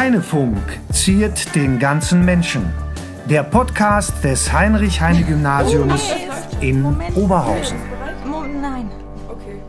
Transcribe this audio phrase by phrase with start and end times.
[0.00, 0.56] Heinefunk
[0.94, 2.72] ziert den ganzen Menschen.
[3.26, 6.02] Der Podcast des Heinrich-Heine-Gymnasiums
[6.62, 7.78] in Oberhausen.
[8.62, 8.90] Nein.
[9.28, 9.60] Okay.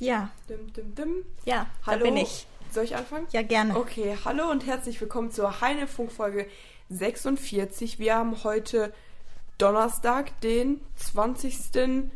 [0.00, 1.08] Ja, Dim, dim, dim.
[1.44, 1.98] ja, Hallo.
[1.98, 2.46] da bin ich.
[2.70, 3.26] Soll ich anfangen?
[3.30, 3.76] Ja, gerne.
[3.76, 6.46] Okay, hallo und herzlich willkommen zur Heinefunk-Folge
[6.88, 7.98] 46.
[7.98, 8.94] Wir haben heute
[9.58, 12.08] Donnerstag, den 20.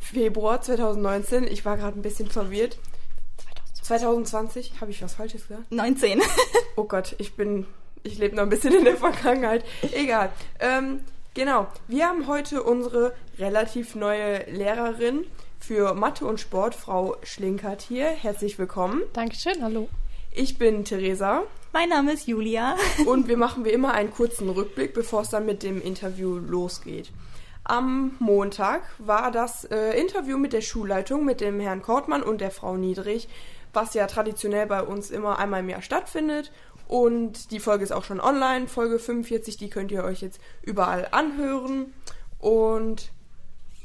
[0.00, 1.44] Februar 2019.
[1.44, 2.80] Ich war gerade ein bisschen verwirrt.
[3.98, 5.72] 2020, habe ich was Falsches gesagt?
[5.72, 6.22] 19.
[6.76, 7.66] Oh Gott, ich bin,
[8.04, 9.64] ich lebe noch ein bisschen in der Vergangenheit.
[9.92, 10.30] Egal.
[10.60, 11.00] Ähm,
[11.34, 15.26] genau, wir haben heute unsere relativ neue Lehrerin
[15.58, 18.06] für Mathe und Sport, Frau Schlinkert hier.
[18.06, 19.02] Herzlich willkommen.
[19.12, 19.88] Dankeschön, hallo.
[20.32, 22.74] Ich bin Theresa mein Name ist Julia.
[23.06, 27.12] und wir machen wie immer einen kurzen Rückblick, bevor es dann mit dem Interview losgeht.
[27.62, 32.50] Am Montag war das äh, Interview mit der Schulleitung, mit dem Herrn Kortmann und der
[32.50, 33.28] Frau Niedrig,
[33.72, 36.52] was ja traditionell bei uns immer einmal im Jahr stattfindet.
[36.88, 41.06] Und die Folge ist auch schon online, Folge 45, die könnt ihr euch jetzt überall
[41.12, 41.94] anhören.
[42.38, 43.12] Und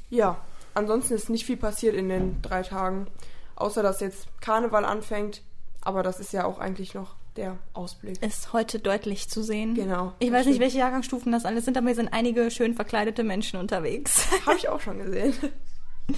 [0.09, 0.37] ja,
[0.73, 3.07] ansonsten ist nicht viel passiert in den drei Tagen,
[3.55, 5.43] außer dass jetzt Karneval anfängt.
[5.81, 8.21] Aber das ist ja auch eigentlich noch der Ausblick.
[8.23, 9.75] Ist heute deutlich zu sehen.
[9.75, 10.13] Genau.
[10.19, 10.61] Ich weiß nicht, stimmt.
[10.61, 14.27] welche Jahrgangsstufen das alles sind, aber hier sind einige schön verkleidete Menschen unterwegs.
[14.45, 15.33] Habe ich auch schon gesehen.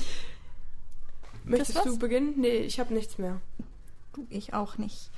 [1.49, 2.33] Möchtest du beginnen?
[2.37, 3.39] Nee, ich habe nichts mehr.
[4.13, 5.09] Du, ich auch nicht.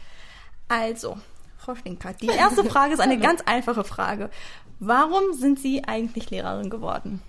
[0.67, 1.17] Also,
[1.57, 4.29] Frau Schlinkert, die erste Frage ist eine ganz einfache Frage.
[4.79, 7.21] Warum sind Sie eigentlich Lehrerin geworden?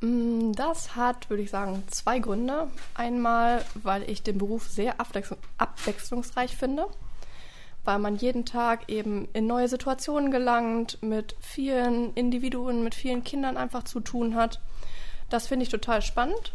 [0.00, 2.68] Mm, Das hat, würde ich sagen, zwei Gründe.
[2.94, 6.86] Einmal, weil ich den Beruf sehr abwechslung- abwechslungsreich finde,
[7.84, 13.56] weil man jeden Tag eben in neue Situationen gelangt, mit vielen Individuen, mit vielen Kindern
[13.56, 14.60] einfach zu tun hat.
[15.30, 16.52] Das finde ich total spannend.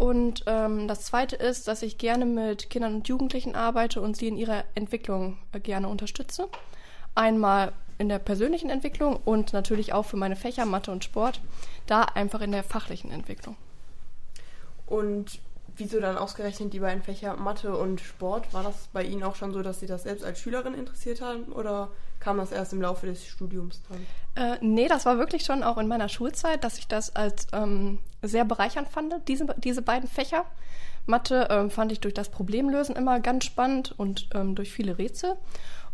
[0.00, 4.28] Und ähm, das Zweite ist, dass ich gerne mit Kindern und Jugendlichen arbeite und sie
[4.28, 6.48] in ihrer Entwicklung äh, gerne unterstütze.
[7.14, 11.42] Einmal in der persönlichen Entwicklung und natürlich auch für meine Fächer Mathe und Sport,
[11.86, 13.56] da einfach in der fachlichen Entwicklung.
[14.86, 15.38] Und
[15.80, 18.52] wieso dann ausgerechnet die beiden Fächer Mathe und Sport?
[18.52, 21.44] War das bei Ihnen auch schon so, dass Sie das selbst als Schülerin interessiert haben
[21.52, 24.52] oder kam das erst im Laufe des Studiums dann?
[24.52, 27.98] Äh, nee, das war wirklich schon auch in meiner Schulzeit, dass ich das als ähm,
[28.22, 30.44] sehr bereichernd fand, diese, diese beiden Fächer.
[31.06, 35.36] Mathe ähm, fand ich durch das Problemlösen immer ganz spannend und ähm, durch viele Rätsel.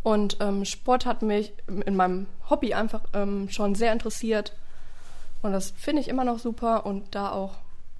[0.03, 4.53] Und ähm, Sport hat mich in meinem Hobby einfach ähm, schon sehr interessiert.
[5.41, 6.85] Und das finde ich immer noch super.
[6.85, 7.55] Und da auch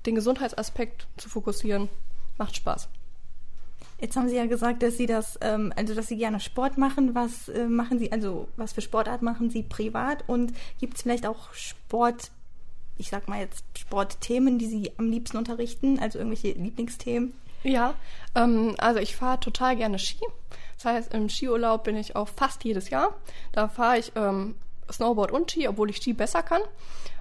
[0.07, 1.89] den Gesundheitsaspekt zu fokussieren,
[2.37, 2.89] macht Spaß.
[3.99, 7.15] Jetzt haben Sie ja gesagt, dass Sie das, ähm, also dass Sie gerne Sport machen.
[7.15, 10.23] Was äh, machen Sie, also was für Sportart machen Sie privat?
[10.27, 12.29] Und gibt es vielleicht auch Sport,
[12.97, 15.99] ich sag mal jetzt Sportthemen, die Sie am liebsten unterrichten?
[15.99, 17.33] Also irgendwelche Lieblingsthemen?
[17.63, 17.95] Ja,
[18.35, 20.23] ähm, also ich fahre total gerne Ski.
[20.75, 23.15] Das heißt, im Skiurlaub bin ich auch fast jedes Jahr.
[23.51, 24.55] Da fahre ich ähm,
[24.91, 26.61] Snowboard und Ski, obwohl ich Ski besser kann.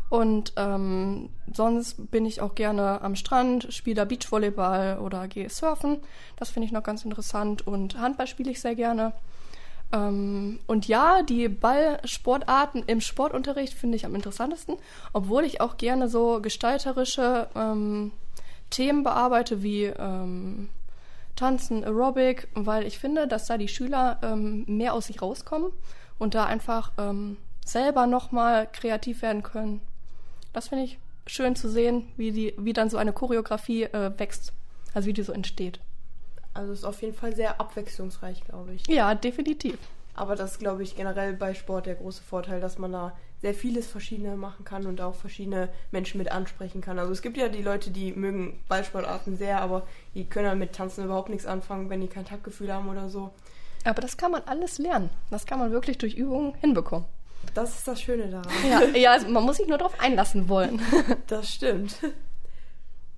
[0.09, 5.99] Und ähm, sonst bin ich auch gerne am Strand, spiele da Beachvolleyball oder gehe surfen.
[6.37, 7.67] Das finde ich noch ganz interessant.
[7.67, 9.13] Und Handball spiele ich sehr gerne.
[9.93, 14.77] Ähm, und ja, die Ballsportarten im Sportunterricht finde ich am interessantesten,
[15.13, 18.13] obwohl ich auch gerne so gestalterische ähm,
[18.71, 20.69] Themen bearbeite wie ähm,
[21.37, 25.71] Tanzen, Aerobic, weil ich finde, dass da die Schüler ähm, mehr aus sich rauskommen
[26.19, 29.81] und da einfach ähm, selber nochmal kreativ werden können.
[30.57, 34.55] Das finde ich schön zu sehen, wie, die, wie dann so eine Choreografie äh, wächst,
[34.95, 35.81] also wie die so entsteht.
[36.55, 38.87] Also es ist auf jeden Fall sehr abwechslungsreich, glaube ich.
[38.89, 39.77] Ja, definitiv.
[40.15, 43.53] Aber das ist, glaube ich, generell bei Sport der große Vorteil, dass man da sehr
[43.53, 46.99] vieles Verschiedene machen kann und auch verschiedene Menschen mit ansprechen kann.
[46.99, 50.73] Also es gibt ja die Leute, die mögen Ballsportarten sehr, aber die können dann mit
[50.73, 53.31] Tanzen überhaupt nichts anfangen, wenn die kein Taktgefühl haben oder so.
[53.85, 55.11] Aber das kann man alles lernen.
[55.29, 57.07] Das kann man wirklich durch Übungen hinbekommen.
[57.57, 58.53] Das ist das Schöne daran.
[58.69, 60.81] Ja, ja also man muss sich nur darauf einlassen wollen.
[61.27, 61.97] Das stimmt.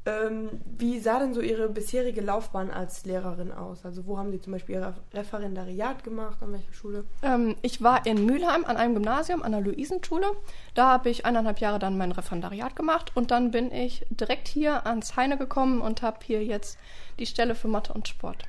[0.06, 0.48] ähm,
[0.78, 3.84] wie sah denn so Ihre bisherige Laufbahn als Lehrerin aus?
[3.84, 6.38] Also wo haben Sie zum Beispiel Ihr Referendariat gemacht?
[6.40, 7.04] An welcher Schule?
[7.22, 10.30] Ähm, ich war in Mülheim an einem Gymnasium, an der Luisenschule.
[10.74, 14.86] Da habe ich eineinhalb Jahre dann mein Referendariat gemacht und dann bin ich direkt hier
[14.86, 16.78] ans Heine gekommen und habe hier jetzt
[17.18, 18.44] die Stelle für Mathe und Sport.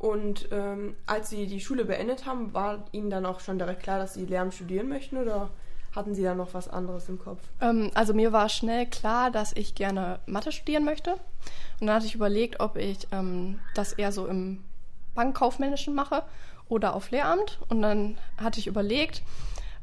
[0.00, 3.98] Und ähm, als Sie die Schule beendet haben, war Ihnen dann auch schon direkt klar,
[3.98, 5.50] dass Sie Lehramt studieren möchten oder
[5.94, 7.40] hatten Sie da noch was anderes im Kopf?
[7.60, 11.12] Ähm, also mir war schnell klar, dass ich gerne Mathe studieren möchte.
[11.80, 14.64] Und dann hatte ich überlegt, ob ich ähm, das eher so im
[15.14, 16.22] Bankkaufmännischen mache
[16.70, 17.58] oder auf Lehramt.
[17.68, 19.22] Und dann hatte ich überlegt,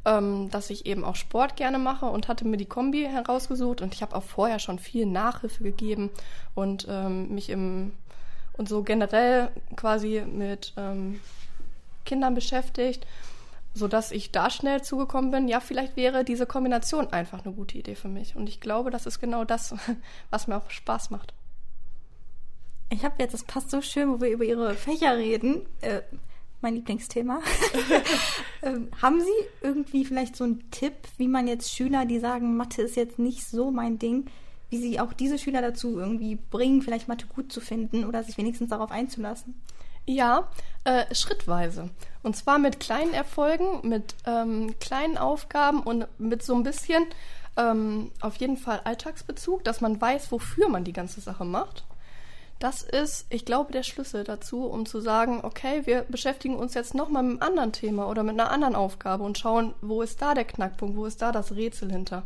[0.04, 3.82] ähm, dass ich eben auch Sport gerne mache und hatte mir die Kombi herausgesucht.
[3.82, 6.10] Und ich habe auch vorher schon viel Nachhilfe gegeben
[6.56, 7.92] und ähm, mich im
[8.58, 11.20] und so generell quasi mit ähm,
[12.06, 13.06] Kindern beschäftigt,
[13.74, 17.96] sodass ich da schnell zugekommen bin, ja, vielleicht wäre diese Kombination einfach eine gute Idee
[17.96, 18.36] für mich.
[18.36, 19.76] Und ich glaube, das ist genau das,
[20.30, 21.34] was mir auch Spaß macht.
[22.90, 25.66] Ich habe jetzt, das passt so schön, wo wir über Ihre Fächer reden.
[25.82, 26.02] Äh,
[26.62, 27.40] mein Lieblingsthema.
[28.64, 32.82] ähm, haben Sie irgendwie vielleicht so einen Tipp, wie man jetzt Schüler, die sagen, Mathe
[32.82, 34.26] ist jetzt nicht so mein Ding,
[34.70, 38.38] wie Sie auch diese Schüler dazu irgendwie bringen, vielleicht Mathe gut zu finden oder sich
[38.38, 39.56] wenigstens darauf einzulassen?
[40.06, 40.48] Ja,
[40.86, 41.90] äh, schrittweise.
[42.24, 47.06] Und zwar mit kleinen Erfolgen, mit ähm, kleinen Aufgaben und mit so ein bisschen
[47.58, 51.84] ähm, auf jeden Fall Alltagsbezug, dass man weiß, wofür man die ganze Sache macht.
[52.60, 56.96] Das ist, ich glaube, der Schlüssel dazu, um zu sagen, okay, wir beschäftigen uns jetzt
[56.96, 60.34] nochmal mit einem anderen Thema oder mit einer anderen Aufgabe und schauen, wo ist da
[60.34, 62.24] der Knackpunkt, wo ist da das Rätsel hinter,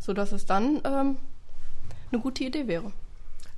[0.00, 1.18] sodass es dann ähm,
[2.12, 2.92] eine gute Idee wäre.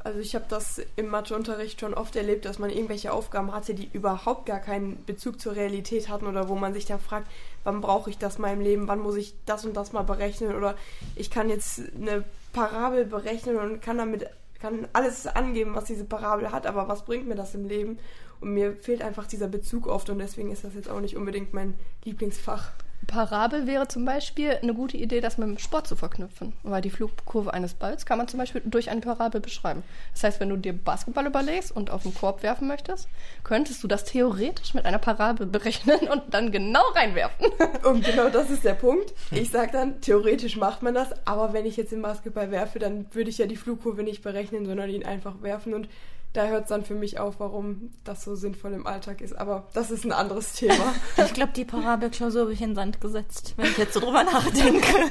[0.05, 3.89] Also ich habe das im Matheunterricht schon oft erlebt, dass man irgendwelche Aufgaben hatte, die
[3.93, 7.29] überhaupt gar keinen Bezug zur Realität hatten oder wo man sich dann fragt,
[7.63, 10.57] wann brauche ich das mal im Leben, wann muss ich das und das mal berechnen
[10.57, 10.77] oder
[11.15, 14.27] ich kann jetzt eine Parabel berechnen und kann damit
[14.63, 17.99] kann alles angeben, was diese Parabel hat, aber was bringt mir das im Leben?
[18.41, 21.53] Und mir fehlt einfach dieser Bezug oft und deswegen ist das jetzt auch nicht unbedingt
[21.53, 22.71] mein Lieblingsfach.
[23.07, 26.53] Parabel wäre zum Beispiel eine gute Idee, das mit dem Sport zu verknüpfen.
[26.63, 29.83] Weil die Flugkurve eines Balls kann man zum Beispiel durch eine Parabel beschreiben.
[30.13, 33.09] Das heißt, wenn du dir Basketball überlegst und auf den Korb werfen möchtest,
[33.45, 37.47] könntest du das theoretisch mit einer Parabel berechnen und dann genau reinwerfen.
[37.83, 39.13] Und genau das ist der Punkt.
[39.31, 43.07] Ich sage dann, theoretisch macht man das, aber wenn ich jetzt den Basketball werfe, dann
[43.13, 45.89] würde ich ja die Flugkurve nicht berechnen, sondern ihn einfach werfen und
[46.33, 49.35] da hört es dann für mich auf, warum das so sinnvoll im Alltag ist.
[49.37, 50.95] Aber das ist ein anderes Thema.
[51.25, 54.25] ich glaube, die Parabelklausur habe ich in den Sand gesetzt, wenn ich jetzt so drüber
[54.25, 54.87] nachdenke.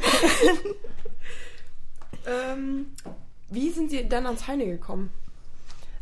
[2.26, 2.88] ähm,
[3.50, 5.12] wie sind Sie dann ans Heine gekommen?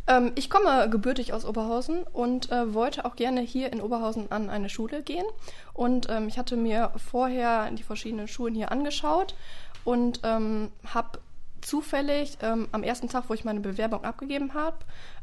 [0.07, 4.50] Ähm, ich komme gebürtig aus Oberhausen und äh, wollte auch gerne hier in Oberhausen an
[4.50, 5.25] eine Schule gehen.
[5.74, 9.36] Und ähm, ich hatte mir vorher die verschiedenen Schulen hier angeschaut
[9.83, 11.19] und ähm, habe
[11.62, 14.78] zufällig ähm, am ersten Tag, wo ich meine Bewerbung abgegeben habe,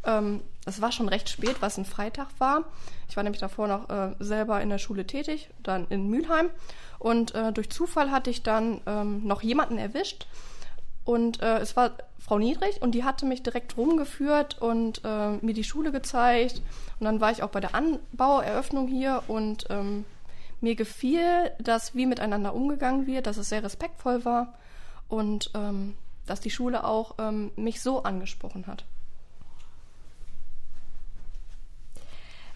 [0.05, 2.65] ähm, es war schon recht spät, was ein Freitag war.
[3.09, 6.51] Ich war nämlich davor noch äh, selber in der Schule tätig, dann in Mülheim.
[6.99, 10.27] Und äh, durch Zufall hatte ich dann ähm, noch jemanden erwischt.
[11.05, 15.55] Und äh, es war Frau Niedrig und die hatte mich direkt rumgeführt und äh, mir
[15.55, 16.61] die Schule gezeigt.
[16.99, 20.05] Und dann war ich auch bei der Anbaueröffnung hier und ähm,
[20.61, 24.55] mir gefiel, dass wie miteinander umgegangen wird, dass es sehr respektvoll war.
[25.09, 25.95] Und ähm,
[26.27, 28.85] dass die Schule auch ähm, mich so angesprochen hat.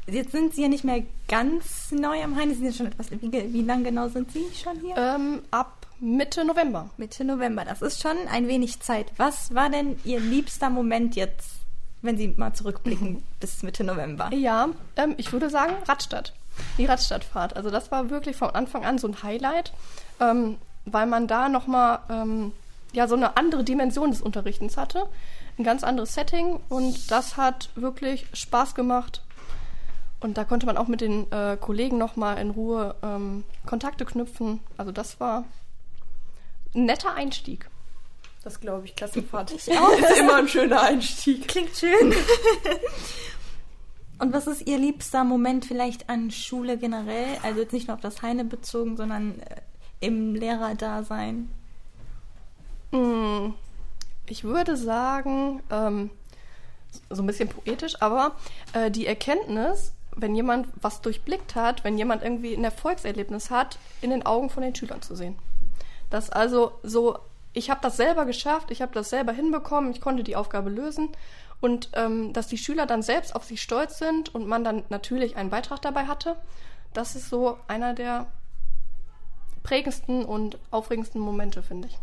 [0.07, 2.51] Jetzt sind Sie ja nicht mehr ganz neu am Hain.
[2.51, 3.11] Sie sind schon etwas.
[3.11, 4.97] Wie, wie lange genau sind Sie schon hier?
[4.97, 6.91] Ähm, ab Mitte November.
[6.97, 7.65] Mitte November.
[7.65, 9.13] Das ist schon ein wenig Zeit.
[9.19, 11.51] Was war denn Ihr liebster Moment jetzt,
[12.03, 14.33] wenn Sie mal zurückblicken bis Mitte November?
[14.33, 16.35] Ja, ähm, ich würde sagen Radstadt.
[16.79, 17.57] Die Radstadtfahrt.
[17.57, 19.73] Also das war wirklich von Anfang an so ein Highlight,
[20.19, 22.53] ähm, weil man da nochmal ähm,
[22.93, 25.07] ja so eine andere Dimension des Unterrichtens hatte,
[25.59, 29.23] ein ganz anderes Setting und das hat wirklich Spaß gemacht.
[30.21, 34.61] Und da konnte man auch mit den äh, Kollegen nochmal in Ruhe ähm, Kontakte knüpfen.
[34.77, 35.45] Also das war
[36.75, 37.71] ein netter Einstieg.
[38.43, 39.53] Das glaube ich, Klassenfahrt.
[39.53, 39.93] Ich auch.
[39.99, 41.49] ist immer ein schöner Einstieg.
[41.49, 42.15] Klingt schön.
[44.19, 47.39] Und was ist Ihr liebster Moment vielleicht an Schule generell?
[47.43, 49.63] Also jetzt nicht nur auf das Heine bezogen, sondern äh,
[50.01, 51.51] im Lehrerdasein?
[52.93, 53.55] Hm,
[54.27, 56.11] ich würde sagen, ähm,
[57.09, 58.33] so ein bisschen poetisch, aber
[58.73, 64.11] äh, die Erkenntnis, wenn jemand was durchblickt hat, wenn jemand irgendwie ein Erfolgserlebnis hat, in
[64.11, 65.37] den Augen von den Schülern zu sehen.
[66.11, 67.19] Das also so,
[67.53, 71.11] ich habe das selber geschafft, ich habe das selber hinbekommen, ich konnte die Aufgabe lösen
[71.61, 75.37] und ähm, dass die Schüler dann selbst auf sich stolz sind und man dann natürlich
[75.37, 76.37] einen Beitrag dabei hatte,
[76.93, 78.27] das ist so einer der
[79.63, 81.99] prägendsten und aufregendsten Momente, finde ich.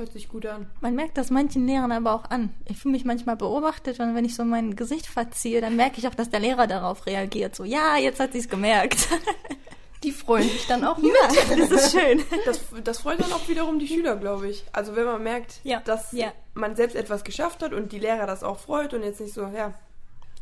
[0.00, 0.70] Hört sich gut an.
[0.80, 2.54] Man merkt das manchen Lehrern aber auch an.
[2.64, 6.08] Ich fühle mich manchmal beobachtet und wenn ich so mein Gesicht verziehe, dann merke ich
[6.08, 7.54] auch, dass der Lehrer darauf reagiert.
[7.54, 9.08] So, ja, jetzt hat sie es gemerkt.
[10.02, 11.12] Die freuen sich dann auch mit.
[11.12, 12.22] Ja, das ist schön.
[12.46, 14.64] Das, das freut dann auch wiederum die Schüler, glaube ich.
[14.72, 15.80] Also wenn man merkt, ja.
[15.80, 16.32] dass ja.
[16.54, 19.42] man selbst etwas geschafft hat und die Lehrer das auch freut und jetzt nicht so,
[19.48, 19.74] ja,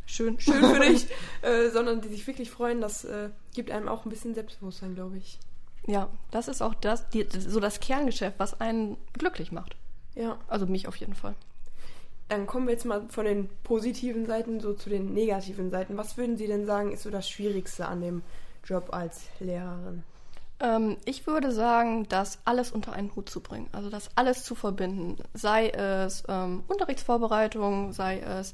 [0.06, 1.08] schön, schön für dich,
[1.42, 5.16] äh, sondern die sich wirklich freuen, das äh, gibt einem auch ein bisschen Selbstbewusstsein, glaube
[5.16, 5.40] ich.
[5.86, 9.76] Ja, das ist auch das, die, so das Kerngeschäft, was einen glücklich macht.
[10.14, 10.38] Ja.
[10.48, 11.34] Also mich auf jeden Fall.
[12.28, 15.96] Dann kommen wir jetzt mal von den positiven Seiten so zu den negativen Seiten.
[15.96, 18.22] Was würden Sie denn sagen, ist so das Schwierigste an dem
[18.64, 20.02] Job als Lehrerin?
[20.60, 23.68] Ähm, ich würde sagen, das alles unter einen Hut zu bringen.
[23.72, 25.16] Also das alles zu verbinden.
[25.32, 28.52] Sei es ähm, Unterrichtsvorbereitung, sei es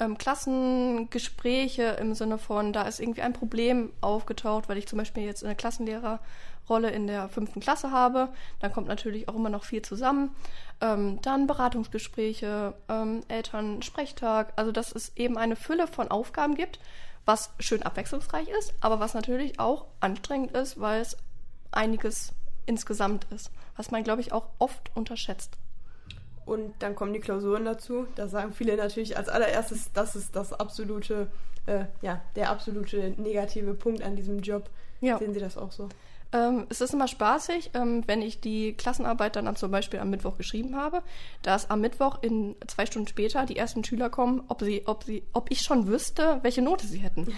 [0.00, 5.24] ähm, Klassengespräche im Sinne von, da ist irgendwie ein Problem aufgetaucht, weil ich zum Beispiel
[5.24, 8.28] jetzt eine Klassenlehrerrolle in der fünften Klasse habe.
[8.60, 10.30] Dann kommt natürlich auch immer noch viel zusammen.
[10.80, 14.52] Ähm, dann Beratungsgespräche, ähm, Elternsprechtag.
[14.56, 16.80] Also dass es eben eine Fülle von Aufgaben gibt,
[17.24, 21.16] was schön abwechslungsreich ist, aber was natürlich auch anstrengend ist, weil es
[21.70, 22.32] einiges
[22.66, 25.56] insgesamt ist, was man, glaube ich, auch oft unterschätzt.
[26.46, 28.06] Und dann kommen die Klausuren dazu.
[28.16, 31.28] Da sagen viele natürlich als allererstes, das ist das absolute,
[31.66, 34.68] äh, ja, der absolute negative Punkt an diesem Job.
[35.00, 35.18] Ja.
[35.18, 35.88] Sehen Sie das auch so?
[36.32, 40.36] Ähm, es ist immer spaßig, ähm, wenn ich die Klassenarbeit dann zum Beispiel am Mittwoch
[40.36, 41.02] geschrieben habe,
[41.42, 45.22] dass am Mittwoch in zwei Stunden später die ersten Schüler kommen, ob sie, ob sie,
[45.32, 47.32] ob ich schon wüsste, welche Note sie hätten.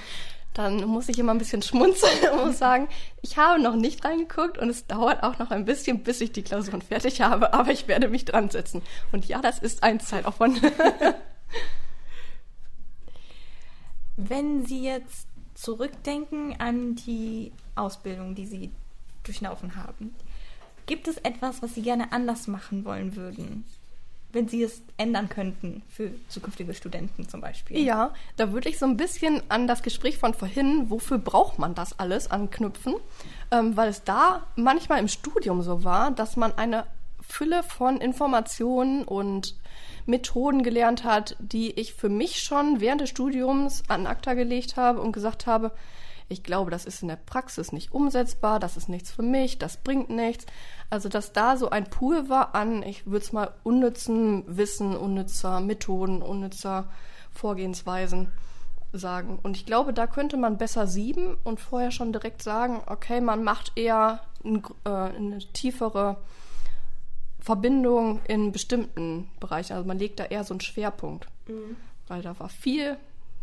[0.56, 2.88] Dann muss ich immer ein bisschen schmunzeln und muss sagen,
[3.20, 6.42] ich habe noch nicht reingeguckt und es dauert auch noch ein bisschen, bis ich die
[6.42, 8.80] Klausuren fertig habe, aber ich werde mich dran setzen.
[9.12, 10.62] Und ja, das ist ein Zeitaufwand.
[14.16, 18.70] Wenn Sie jetzt zurückdenken an die Ausbildung, die Sie
[19.24, 20.14] durchlaufen haben.
[20.86, 23.66] Gibt es etwas, was Sie gerne anders machen wollen würden?
[24.36, 27.78] Wenn Sie es ändern könnten für zukünftige Studenten zum Beispiel.
[27.78, 31.74] Ja, da würde ich so ein bisschen an das Gespräch von vorhin, wofür braucht man
[31.74, 32.96] das alles, anknüpfen.
[33.50, 36.84] Ähm, weil es da manchmal im Studium so war, dass man eine
[37.26, 39.56] Fülle von Informationen und
[40.04, 45.00] Methoden gelernt hat, die ich für mich schon während des Studiums an ACTA gelegt habe
[45.00, 45.72] und gesagt habe,
[46.28, 49.76] ich glaube, das ist in der Praxis nicht umsetzbar, das ist nichts für mich, das
[49.76, 50.46] bringt nichts.
[50.90, 55.60] Also, dass da so ein Pool war an, ich würde es mal unnützen Wissen, unnützer
[55.60, 56.88] Methoden, unnützer
[57.30, 58.32] Vorgehensweisen
[58.92, 59.38] sagen.
[59.42, 63.44] Und ich glaube, da könnte man besser sieben und vorher schon direkt sagen, okay, man
[63.44, 66.16] macht eher ein, äh, eine tiefere
[67.38, 69.74] Verbindung in bestimmten Bereichen.
[69.74, 71.28] Also man legt da eher so einen Schwerpunkt.
[71.46, 71.76] Mhm.
[72.08, 72.96] Weil da war viel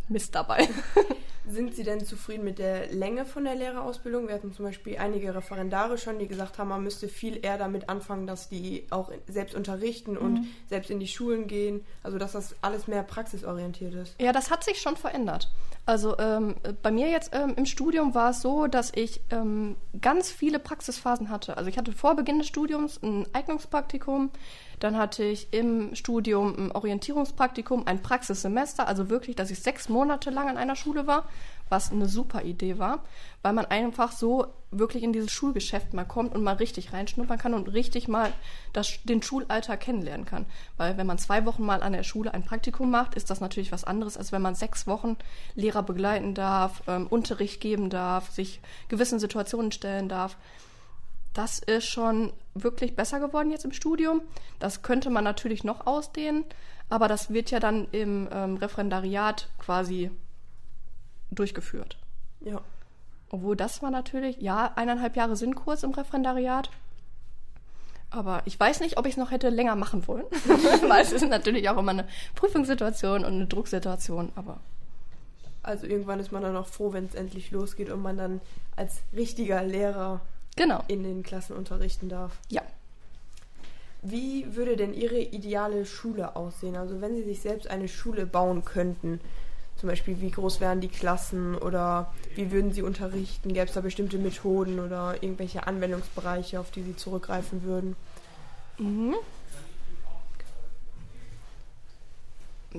[0.10, 0.68] Mist dabei.
[1.46, 4.28] Sind Sie denn zufrieden mit der Länge von der Lehrerausbildung?
[4.28, 7.90] Wir hatten zum Beispiel einige Referendare schon, die gesagt haben, man müsste viel eher damit
[7.90, 10.48] anfangen, dass die auch selbst unterrichten und mhm.
[10.70, 11.84] selbst in die Schulen gehen.
[12.02, 14.16] Also dass das alles mehr praxisorientiert ist.
[14.22, 15.52] Ja, das hat sich schon verändert.
[15.86, 20.32] Also ähm, bei mir jetzt ähm, im Studium war es so, dass ich ähm, ganz
[20.32, 21.58] viele Praxisphasen hatte.
[21.58, 24.32] Also ich hatte vor Beginn des Studiums ein Eignungspraktikum,
[24.80, 30.30] dann hatte ich im Studium ein Orientierungspraktikum, ein Praxissemester, also wirklich, dass ich sechs Monate
[30.30, 31.25] lang an einer Schule war,
[31.74, 33.03] was eine super Idee war,
[33.42, 37.56] weil man einfach so wirklich in dieses Schulgeschäft mal kommt und mal richtig reinschnuppern kann
[37.56, 38.32] und richtig mal
[38.74, 40.46] das, den Schulalltag kennenlernen kann.
[40.77, 43.72] Weil wenn man zwei Wochen mal an der Schule ein Praktikum macht, ist das natürlich
[43.72, 45.18] was anderes, als wenn man sechs Wochen
[45.56, 50.38] Lehrer begleiten darf, ähm, Unterricht geben darf, sich gewissen Situationen stellen darf
[51.34, 54.22] das ist schon wirklich besser geworden jetzt im Studium.
[54.60, 56.46] Das könnte man natürlich noch ausdehnen,
[56.89, 60.12] aber das wird ja dann im ähm, Referendariat quasi
[61.36, 61.98] durchgeführt.
[62.42, 62.62] Ja.
[63.30, 66.70] Obwohl das war natürlich, ja, eineinhalb Jahre sind kurz im Referendariat.
[68.12, 70.25] Aber ich weiß nicht, ob ich es noch hätte länger machen wollen.
[70.88, 74.60] Weil es ist natürlich auch immer eine Prüfungssituation und eine Drucksituation, aber.
[75.63, 78.42] Also irgendwann ist man dann auch froh, wenn es endlich losgeht und man dann
[78.75, 80.22] als richtiger Lehrer
[80.56, 80.84] genau.
[80.88, 82.38] in den Klassen unterrichten darf.
[82.50, 82.62] Ja.
[84.04, 86.75] Wie würde denn Ihre ideale Schule aussehen?
[86.75, 89.22] Also wenn Sie sich selbst eine Schule bauen könnten,
[89.84, 93.54] zum Beispiel wie groß wären die Klassen oder wie würden Sie unterrichten?
[93.54, 97.98] Gäbe es da bestimmte Methoden oder irgendwelche Anwendungsbereiche, auf die Sie zurückgreifen würden?
[98.78, 99.16] Mhm.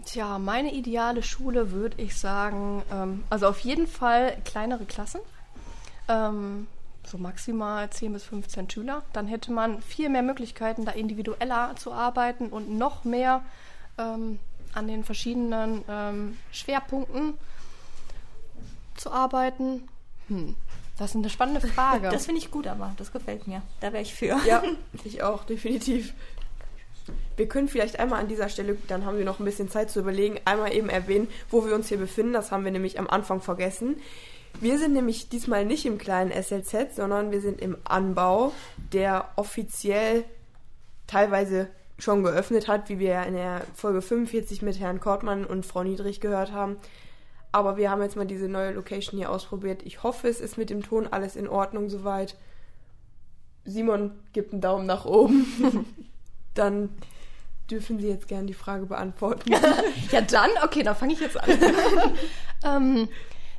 [0.07, 5.21] Tja, meine ideale Schule würde ich sagen, ähm, also auf jeden Fall kleinere Klassen.
[6.09, 6.69] Ähm,
[7.05, 9.03] so maximal 10 bis 15 Schüler.
[9.13, 13.43] Dann hätte man viel mehr Möglichkeiten, da individueller zu arbeiten und noch mehr
[13.99, 14.39] ähm,
[14.75, 17.35] an den verschiedenen ähm, Schwerpunkten
[18.97, 19.89] zu arbeiten.
[20.29, 20.57] Hm.
[20.97, 22.09] Das ist eine spannende Frage.
[22.09, 23.63] Das finde ich gut, aber das gefällt mir.
[23.81, 24.39] Da wäre ich für.
[24.47, 24.63] Ja,
[25.05, 26.15] ich auch, definitiv.
[27.37, 30.01] Wir können vielleicht einmal an dieser Stelle, dann haben wir noch ein bisschen Zeit zu
[30.01, 32.33] überlegen, einmal eben erwähnen, wo wir uns hier befinden.
[32.33, 33.97] Das haben wir nämlich am Anfang vergessen.
[34.61, 38.53] Wir sind nämlich diesmal nicht im kleinen SLZ, sondern wir sind im Anbau,
[38.93, 40.25] der offiziell
[41.09, 45.65] teilweise schon geöffnet hat, wie wir ja in der Folge 45 mit Herrn Kortmann und
[45.65, 46.77] Frau Niedrig gehört haben.
[47.53, 49.83] Aber wir haben jetzt mal diese neue Location hier ausprobiert.
[49.85, 52.37] Ich hoffe, es ist mit dem Ton alles in Ordnung soweit.
[53.65, 55.87] Simon gibt einen Daumen nach oben.
[56.55, 56.91] Dann
[57.71, 59.53] dürfen Sie jetzt gerne die Frage beantworten.
[60.13, 61.49] ja, dann, okay, dann fange ich jetzt an.
[62.65, 63.09] ähm,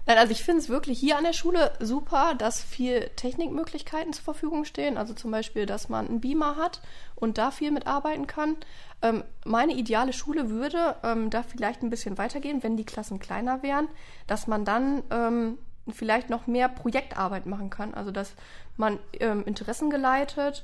[0.08, 4.24] Nein, also ich finde es wirklich hier an der Schule super, dass viel Technikmöglichkeiten zur
[4.24, 4.98] Verfügung stehen.
[4.98, 6.82] Also zum Beispiel, dass man einen Beamer hat
[7.16, 8.56] und da viel mitarbeiten kann.
[9.02, 13.64] Ähm, meine ideale Schule würde ähm, da vielleicht ein bisschen weitergehen, wenn die Klassen kleiner
[13.64, 13.88] wären,
[14.28, 15.58] dass man dann ähm,
[15.92, 17.96] vielleicht noch mehr Projektarbeit machen kann.
[17.96, 18.34] Also dass
[18.78, 20.64] man ähm, Interessen geleitet,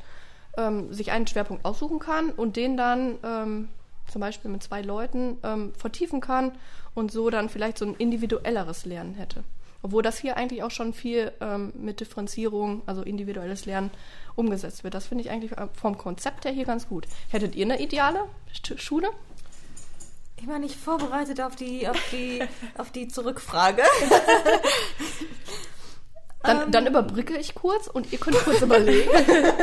[0.55, 3.69] ähm, sich einen Schwerpunkt aussuchen kann und den dann ähm,
[4.07, 5.37] zum Beispiel mit zwei Leuten
[5.77, 6.51] vertiefen kann
[6.95, 9.43] und so dann vielleicht so ein individuelleres Lernen hätte.
[9.83, 13.89] Obwohl das hier eigentlich auch schon viel ähm, mit Differenzierung, also individuelles Lernen,
[14.35, 14.93] umgesetzt wird.
[14.93, 17.07] Das finde ich eigentlich äh, vom Konzept her hier ganz gut.
[17.29, 18.19] Hättet ihr eine ideale
[18.77, 19.09] Schule?
[20.37, 22.43] Ich war nicht vorbereitet auf die, auf die,
[22.77, 23.83] auf die Zurückfrage.
[26.43, 29.09] Dann, ähm, dann überbrücke ich kurz und ihr könnt kurz überlegen.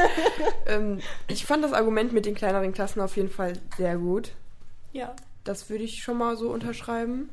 [0.67, 4.31] ähm, ich fand das Argument mit den kleineren Klassen auf jeden Fall sehr gut.
[4.93, 5.15] Ja.
[5.49, 7.31] Das würde ich schon mal so unterschreiben.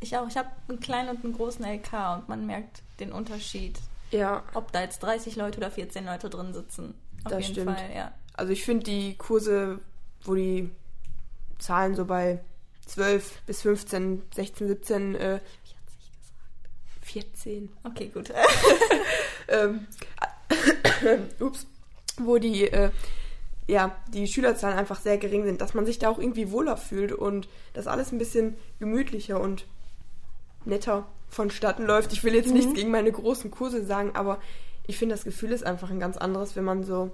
[0.00, 0.28] Ich auch.
[0.28, 3.78] Ich habe einen kleinen und einen großen LK und man merkt den Unterschied.
[4.10, 4.42] Ja.
[4.52, 6.92] Ob da jetzt 30 Leute oder 14 Leute drin sitzen.
[7.24, 7.78] Auf das jeden stimmt.
[7.78, 8.12] Fall, ja.
[8.34, 9.80] Also ich finde die Kurse,
[10.24, 10.68] wo die
[11.58, 12.44] Zahlen so bei
[12.84, 15.40] 12 bis 15, 16, 17 äh,
[17.00, 17.70] 14.
[17.84, 18.30] Okay, gut.
[19.48, 19.86] ähm,
[21.40, 21.66] ups.
[22.18, 22.90] Wo die, äh,
[23.66, 27.12] ja, die Schülerzahlen einfach sehr gering sind, dass man sich da auch irgendwie wohler fühlt
[27.12, 29.66] und das alles ein bisschen gemütlicher und
[30.64, 32.12] netter vonstatten läuft.
[32.12, 32.54] Ich will jetzt mhm.
[32.54, 34.38] nichts gegen meine großen Kurse sagen, aber
[34.86, 37.12] ich finde, das Gefühl ist einfach ein ganz anderes, wenn man so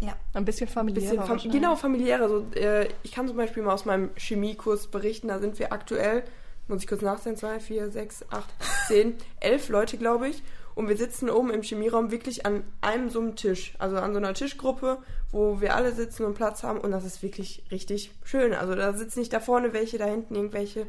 [0.00, 1.16] ja, ein bisschen familiärer.
[1.16, 2.28] Bisschen fam genau, familiärer.
[2.28, 6.24] So, äh, ich kann zum Beispiel mal aus meinem Chemiekurs berichten, da sind wir aktuell
[6.70, 8.48] muss ich kurz nachsehen, zwei, vier, sechs, acht,
[8.86, 10.42] zehn, elf Leute, glaube ich.
[10.80, 14.16] Und wir sitzen oben im Chemieraum wirklich an einem so einem Tisch, also an so
[14.16, 14.96] einer Tischgruppe,
[15.30, 16.80] wo wir alle sitzen und Platz haben.
[16.80, 18.54] Und das ist wirklich richtig schön.
[18.54, 20.86] Also da sitzen nicht da vorne welche, da hinten irgendwelche.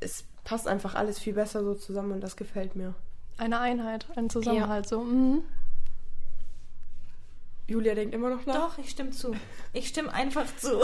[0.00, 2.94] Es passt einfach alles viel besser so zusammen und das gefällt mir.
[3.36, 4.88] Eine Einheit, ein Zusammenhalt, ja.
[4.88, 5.02] so.
[5.02, 5.42] Mhm.
[7.66, 8.54] Julia denkt immer noch nach.
[8.54, 9.34] Doch, ich stimme zu.
[9.74, 10.70] Ich stimme einfach zu.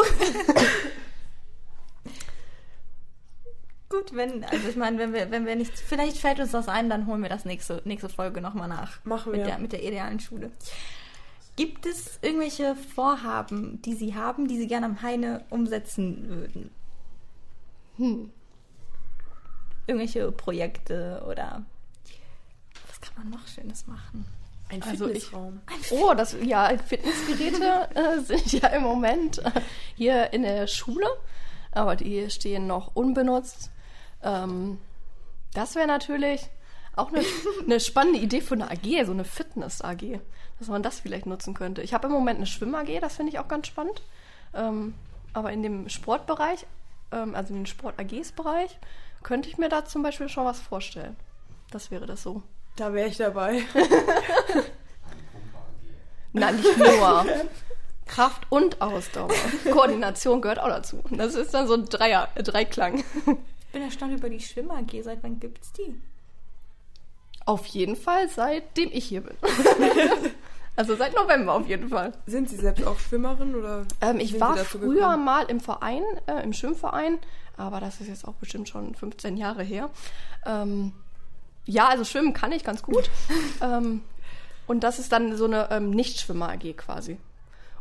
[3.93, 6.89] Gut, wenn, also ich meine, wenn wir, wenn wir nicht, vielleicht fällt uns das ein,
[6.89, 9.05] dann holen wir das nächste, nächste Folge nochmal nach.
[9.05, 9.41] Machen wir.
[9.41, 10.51] Mit der, mit der idealen Schule.
[11.57, 16.71] Gibt es irgendwelche Vorhaben, die Sie haben, die Sie gerne am Heine umsetzen würden?
[17.99, 18.31] Hm.
[19.87, 21.63] Irgendwelche Projekte oder
[22.89, 24.25] was kann man noch Schönes machen?
[24.71, 25.61] Ein also Fitnessraum.
[25.83, 29.61] Ich, oh, das ja, Fitnessgeräte äh, sind ja im Moment äh,
[29.97, 31.07] hier in der Schule,
[31.73, 33.71] aber die stehen noch unbenutzt.
[34.23, 34.79] Ähm,
[35.55, 36.49] das wäre natürlich
[36.97, 37.23] auch eine,
[37.65, 40.21] eine, spannende Idee für eine AG, so eine Fitness-AG,
[40.59, 41.83] dass man das vielleicht nutzen könnte.
[41.83, 44.03] Ich habe im Moment eine Schwimm-AG, das finde ich auch ganz spannend.
[44.55, 44.95] Ähm,
[45.33, 46.67] aber in dem Sportbereich,
[47.11, 48.79] ähm, also in den Sport-AGs-Bereich,
[49.23, 51.17] könnte ich mir da zum Beispiel schon was vorstellen.
[51.71, 52.43] Das wäre das so.
[52.77, 53.63] Da wäre ich dabei.
[56.33, 57.27] Nein, nicht nur.
[58.07, 59.31] Kraft und Ausdauer.
[59.71, 61.03] Koordination gehört auch dazu.
[61.11, 63.05] Das ist dann so ein Dreier, Dreiklang.
[63.73, 65.03] Ich bin erstaunt über die Schwimmer AG.
[65.03, 65.99] Seit wann gibt es die?
[67.47, 69.35] Auf jeden Fall, seitdem ich hier bin.
[70.77, 72.13] also seit November auf jeden Fall.
[72.27, 73.87] Sind Sie selbst auch Schwimmerin oder?
[74.03, 75.25] Ähm, ich war früher gekommen?
[75.25, 77.19] mal im Verein, äh, im Schwimmverein,
[77.57, 79.89] aber das ist jetzt auch bestimmt schon 15 Jahre her.
[80.45, 80.93] Ähm,
[81.65, 83.09] ja, also schwimmen kann ich ganz gut.
[83.63, 84.03] ähm,
[84.67, 87.17] und das ist dann so eine ähm, Nicht-Schwimmer-AG quasi.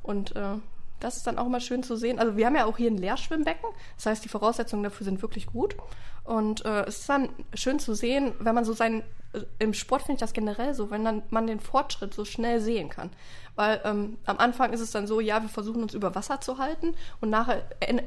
[0.04, 0.54] Und äh,
[1.04, 2.20] das ist dann auch mal schön zu sehen.
[2.20, 3.70] Also wir haben ja auch hier ein Leerschwimmbecken.
[3.96, 5.76] Das heißt, die Voraussetzungen dafür sind wirklich gut.
[6.24, 9.02] Und äh, es ist dann schön zu sehen, wenn man so seinen,
[9.34, 12.62] äh, im Sport finde ich das generell so, wenn dann man den Fortschritt so schnell
[12.62, 13.10] sehen kann.
[13.56, 16.58] Weil ähm, am Anfang ist es dann so, ja, wir versuchen uns über Wasser zu
[16.58, 17.64] halten und nachher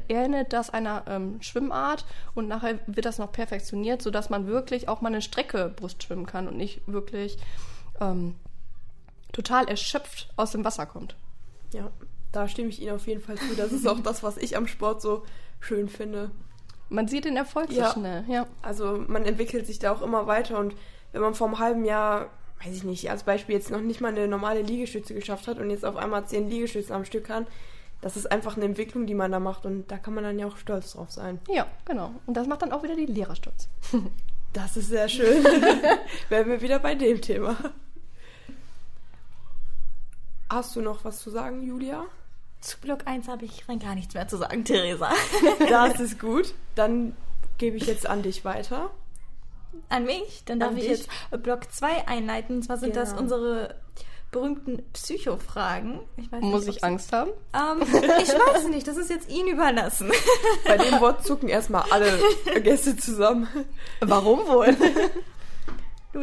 [0.08, 5.00] ähnelt das einer ähm, Schwimmart und nachher wird das noch perfektioniert, sodass man wirklich auch
[5.00, 7.36] mal eine Strecke Brust schwimmen kann und nicht wirklich
[8.00, 8.36] ähm,
[9.32, 11.16] total erschöpft aus dem Wasser kommt.
[11.72, 11.90] Ja,
[12.34, 13.54] da stimme ich Ihnen auf jeden Fall zu.
[13.56, 15.24] Das ist auch das, was ich am Sport so
[15.60, 16.30] schön finde.
[16.88, 17.88] Man sieht den Erfolg ja.
[17.88, 18.46] so schnell, ja.
[18.62, 20.74] Also man entwickelt sich da auch immer weiter und
[21.12, 22.30] wenn man vor einem halben Jahr,
[22.62, 25.70] weiß ich nicht, als Beispiel jetzt noch nicht mal eine normale Liegestütze geschafft hat und
[25.70, 27.46] jetzt auf einmal zehn Liegestütze am Stück kann,
[28.00, 30.46] das ist einfach eine Entwicklung, die man da macht und da kann man dann ja
[30.46, 31.38] auch stolz drauf sein.
[31.48, 32.12] Ja, genau.
[32.26, 33.68] Und das macht dann auch wieder die Lehrer stolz.
[34.52, 35.42] das ist sehr schön.
[36.28, 37.56] Wären wir wieder bei dem Thema.
[40.50, 42.04] Hast du noch was zu sagen, Julia?
[42.64, 45.10] Zu Block 1 habe ich rein gar nichts mehr zu sagen, Theresa.
[45.68, 46.54] das ist gut.
[46.74, 47.14] Dann
[47.58, 48.90] gebe ich jetzt an dich weiter.
[49.90, 50.44] An mich?
[50.46, 51.06] Dann darf an ich dich?
[51.06, 52.56] jetzt Block 2 einleiten.
[52.56, 53.04] Und zwar sind genau.
[53.04, 53.74] das unsere
[54.30, 56.00] berühmten Psychofragen.
[56.16, 57.32] Ich weiß Muss nicht, ich Angst haben?
[57.52, 57.82] Ähm,
[58.22, 60.10] ich weiß nicht, das ist jetzt Ihnen überlassen.
[60.64, 62.18] Bei dem Wort zucken erstmal alle
[62.62, 63.46] Gäste zusammen.
[64.00, 64.74] Warum wohl?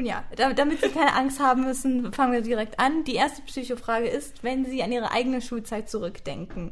[0.01, 3.03] Nun ja, damit Sie keine Angst haben müssen, fangen wir direkt an.
[3.03, 6.71] Die erste Psychofrage ist, wenn Sie an Ihre eigene Schulzeit zurückdenken,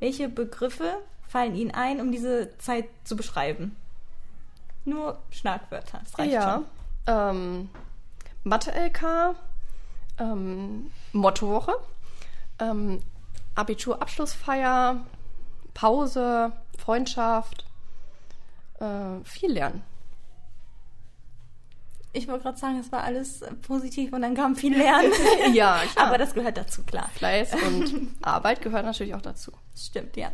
[0.00, 0.94] welche Begriffe
[1.28, 3.76] fallen Ihnen ein, um diese Zeit zu beschreiben?
[4.86, 6.64] Nur Schlagwörter, das reicht ja, schon.
[7.14, 7.70] Ähm,
[8.44, 9.34] Mathe-LK,
[10.18, 11.74] ähm, Mottowoche,
[12.58, 13.02] ähm,
[13.54, 15.04] Abitur-Abschlussfeier,
[15.74, 17.66] Pause, Freundschaft,
[18.80, 19.82] äh, viel lernen.
[22.14, 25.10] Ich wollte gerade sagen, es war alles positiv und dann kam viel Lernen.
[25.54, 26.08] ja, klar.
[26.08, 27.08] Aber das gehört dazu, klar.
[27.14, 29.52] Fleiß und Arbeit gehört natürlich auch dazu.
[29.74, 30.30] Stimmt, ja.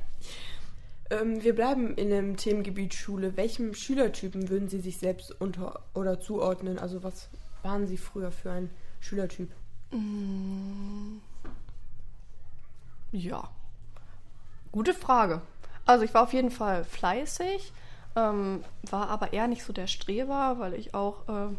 [1.10, 3.36] Ähm, wir bleiben in dem Themengebiet Schule.
[3.36, 6.78] Welchem Schülertypen würden Sie sich selbst unter oder zuordnen?
[6.78, 7.28] Also was
[7.62, 9.50] waren Sie früher für ein Schülertyp?
[9.92, 11.18] Mm.
[13.12, 13.50] Ja,
[14.70, 15.40] gute Frage.
[15.86, 17.72] Also ich war auf jeden Fall fleißig,
[18.16, 21.54] ähm, war aber eher nicht so der Streber, weil ich auch äh,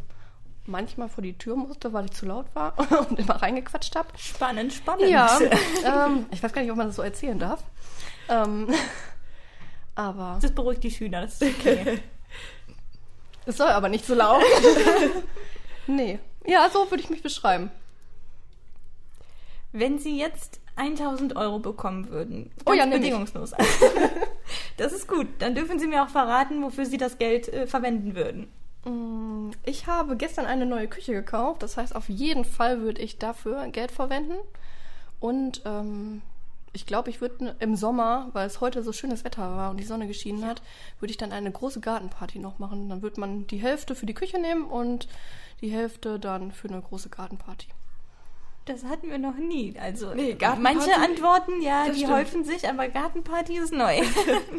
[0.65, 2.73] manchmal vor die Tür musste, weil ich zu laut war
[3.09, 4.09] und immer reingequatscht habe.
[4.17, 5.09] Spannend, spannend.
[5.09, 5.39] Ja,
[5.85, 7.63] ähm, ich weiß gar nicht, ob man das so erzählen darf.
[8.29, 8.67] Ähm,
[9.95, 11.99] aber das beruhigt die Schüler, das ist okay.
[13.45, 14.43] Es soll aber nicht so laut.
[15.88, 16.19] nee.
[16.45, 17.71] Ja, so würde ich mich beschreiben.
[19.71, 23.52] Wenn Sie jetzt 1000 Euro bekommen würden, oh ja, bedingungslos.
[24.78, 25.28] das ist gut.
[25.39, 28.48] Dann dürfen Sie mir auch verraten, wofür Sie das Geld äh, verwenden würden.
[28.86, 31.62] Mm, ich habe gestern eine neue Küche gekauft.
[31.63, 34.38] Das heißt, auf jeden Fall würde ich dafür Geld verwenden.
[35.20, 36.22] Und ähm,
[36.72, 39.86] ich glaube, ich würde im Sommer, weil es heute so schönes Wetter war und die
[39.86, 40.62] Sonne geschienen hat,
[41.00, 42.89] würde ich dann eine große Gartenparty noch machen.
[42.89, 45.08] Dann würde man die Hälfte für die Küche nehmen und
[45.62, 47.68] die Hälfte dann für eine große Gartenparty.
[48.69, 49.73] Das hatten wir noch nie.
[49.79, 52.13] Also nee, manche Antworten, ja, die stimmt.
[52.13, 53.99] häufen sich, aber Gartenparty ist neu.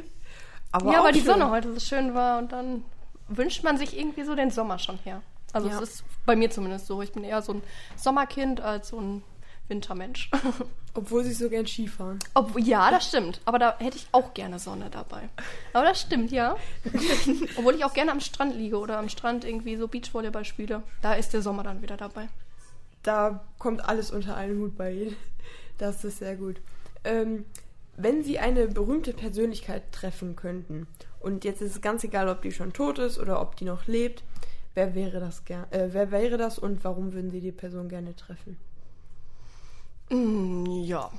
[0.72, 2.84] aber ja, weil die Sonne heute so schön war und dann
[3.28, 5.22] wünscht man sich irgendwie so den Sommer schon her.
[5.52, 7.00] Also es ist bei mir zumindest so.
[7.02, 7.62] Ich bin eher so ein
[7.94, 9.22] Sommerkind als so ein
[9.68, 10.28] Wintermensch.
[10.94, 12.18] Obwohl sie so gern Skifahren.
[12.34, 13.40] Ob, ja, das stimmt.
[13.44, 15.28] Aber da hätte ich auch gerne Sonne dabei.
[15.72, 16.56] Aber das stimmt, ja.
[17.56, 20.82] Obwohl ich auch gerne am Strand liege oder am Strand irgendwie so Beachvolleyball spiele.
[21.00, 22.28] Da ist der Sommer dann wieder dabei.
[23.02, 25.16] Da kommt alles unter einen Hut bei Ihnen.
[25.78, 26.60] Das ist sehr gut.
[27.04, 27.46] Ähm,
[27.96, 30.86] wenn Sie eine berühmte Persönlichkeit treffen könnten,
[31.20, 33.86] und jetzt ist es ganz egal, ob die schon tot ist oder ob die noch
[33.86, 34.22] lebt,
[34.74, 38.16] wer wäre das, ger äh, wer wäre das und warum würden Sie die Person gerne
[38.16, 38.58] treffen?
[40.10, 41.10] Mm, ja.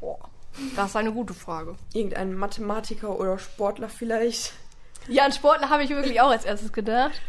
[0.00, 0.30] Boah.
[0.74, 1.76] Das ist eine gute Frage.
[1.92, 4.54] Irgendein Mathematiker oder Sportler vielleicht?
[5.08, 7.20] Ja, an Sportler habe ich wirklich auch als erstes gedacht.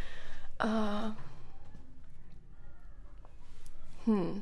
[0.63, 1.11] Uh,
[4.07, 4.41] hm.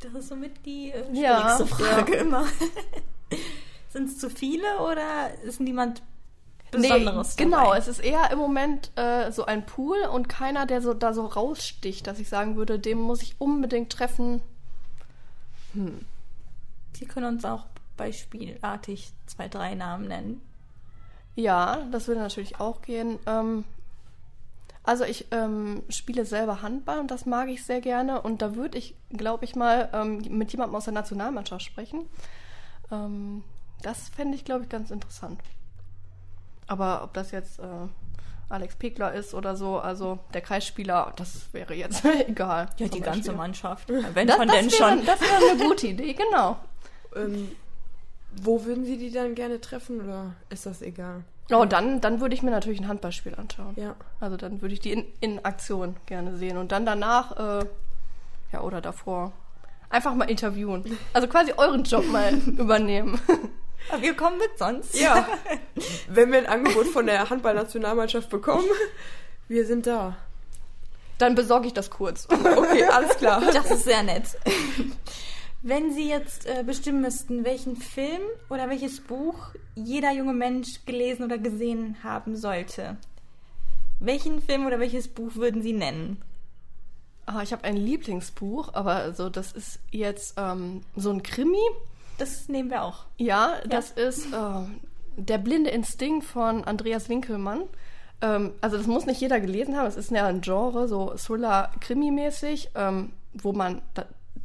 [0.00, 2.20] Das ist somit die äh, schwierigste ja, Frage ja.
[2.20, 2.44] immer.
[3.90, 6.02] Sind es zu viele oder ist niemand
[6.70, 7.36] Besonderes.
[7.36, 10.94] Nee, genau, es ist eher im Moment äh, so ein Pool und keiner, der so
[10.94, 14.42] da so raussticht, dass ich sagen würde, dem muss ich unbedingt treffen.
[15.72, 16.04] Hm.
[16.94, 20.40] Sie können uns auch beispielartig zwei, drei Namen nennen.
[21.36, 23.18] Ja, das würde natürlich auch gehen.
[23.26, 23.64] Ähm,
[24.86, 28.78] also ich ähm, spiele selber Handball und das mag ich sehr gerne und da würde
[28.78, 32.08] ich, glaube ich, mal ähm, mit jemandem aus der Nationalmannschaft sprechen.
[32.92, 33.42] Ähm,
[33.82, 35.40] das fände ich, glaube ich, ganz interessant.
[36.68, 37.88] Aber ob das jetzt äh,
[38.48, 42.68] Alex Pegler ist oder so, also der Kreisspieler, das wäre jetzt egal.
[42.78, 43.36] Ja, die ganze Spieler.
[43.36, 43.88] Mannschaft.
[43.88, 45.06] Wenn das, schon, das denn wäre, schon.
[45.06, 46.56] Das wäre eine gute Idee, genau.
[47.16, 47.50] Ähm,
[48.40, 51.24] wo würden Sie die dann gerne treffen oder ist das egal?
[51.50, 53.74] Oh, dann, dann würde ich mir natürlich ein Handballspiel anschauen.
[53.76, 53.94] Ja.
[54.18, 56.56] Also dann würde ich die in, in Aktion gerne sehen.
[56.56, 57.66] Und dann danach, äh,
[58.52, 59.32] ja, oder davor,
[59.88, 60.98] einfach mal interviewen.
[61.12, 63.20] Also quasi euren Job mal übernehmen.
[63.90, 64.98] Aber wir kommen mit sonst.
[64.98, 65.28] Ja.
[66.08, 68.66] Wenn wir ein Angebot von der Handballnationalmannschaft bekommen,
[69.46, 70.16] wir sind da.
[71.18, 72.26] Dann besorge ich das kurz.
[72.28, 73.40] Okay, alles klar.
[73.52, 74.24] Das ist sehr nett.
[75.66, 81.24] Wenn Sie jetzt äh, bestimmen müssten, welchen Film oder welches Buch jeder junge Mensch gelesen
[81.24, 82.96] oder gesehen haben sollte,
[83.98, 86.22] welchen Film oder welches Buch würden Sie nennen?
[87.26, 91.58] Ah, ich habe ein Lieblingsbuch, aber also das ist jetzt ähm, so ein Krimi.
[92.16, 93.06] Das nehmen wir auch.
[93.16, 94.04] Ja, das ja.
[94.04, 94.66] ist äh,
[95.16, 97.62] Der blinde Instinkt von Andreas Winkelmann.
[98.22, 99.88] Ähm, also das muss nicht jeder gelesen haben.
[99.88, 103.82] Es ist ja ein Genre, so Thriller-Krimi-mäßig, ähm, wo man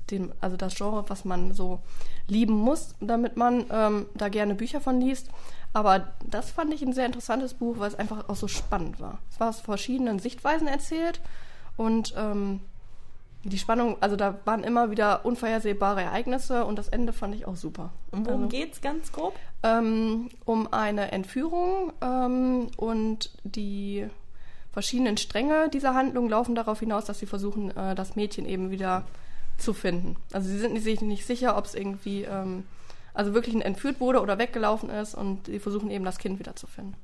[0.10, 1.80] den, also das Genre, was man so
[2.28, 5.30] lieben muss, damit man ähm, da gerne Bücher von liest.
[5.74, 9.20] Aber das fand ich ein sehr interessantes Buch, weil es einfach auch so spannend war.
[9.32, 11.22] Es war aus verschiedenen Sichtweisen erzählt
[11.78, 12.62] und ähm,
[13.44, 17.56] die Spannung, also da waren immer wieder unvorhersehbare Ereignisse und das Ende fand ich auch
[17.56, 17.92] super.
[18.12, 19.34] Und worum also, geht's ganz grob?
[19.64, 24.08] Ähm, um eine Entführung ähm, und die
[24.72, 29.06] verschiedenen Stränge dieser Handlung laufen darauf hinaus, dass sie versuchen, äh, das Mädchen eben wieder
[29.62, 30.18] zu finden.
[30.32, 32.66] Also sie sind sich nicht sicher, ob es irgendwie ähm,
[33.14, 36.68] also wirklich entführt wurde oder weggelaufen ist und sie versuchen eben das Kind wieder zu
[36.68, 36.96] finden.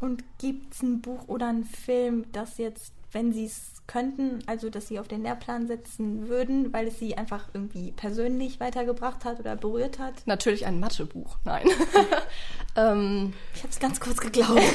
[0.00, 4.68] Und gibt es ein Buch oder einen Film, das jetzt, wenn sie es könnten, also
[4.68, 9.38] dass sie auf den Lehrplan setzen würden, weil es sie einfach irgendwie persönlich weitergebracht hat
[9.38, 10.26] oder berührt hat?
[10.26, 11.68] Natürlich ein Mathebuch, nein.
[12.76, 14.60] ähm, ich habe es ganz kurz geglaubt.